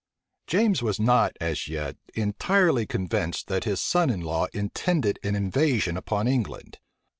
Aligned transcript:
James 0.47 0.81
was 0.81 0.99
not, 0.99 1.37
as 1.39 1.67
yet, 1.67 1.95
entirely 2.15 2.87
convinced 2.87 3.45
that 3.49 3.65
his 3.65 3.79
son 3.79 4.09
in 4.09 4.19
law 4.21 4.47
intended 4.51 5.19
an 5.21 5.35
invasion 5.35 5.95
upon 5.95 6.27
England. 6.27 6.79